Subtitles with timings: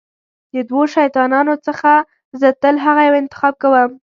[0.53, 1.91] د دوو شیطانانو څخه
[2.39, 3.91] زه تل هغه یو انتخاب کوم.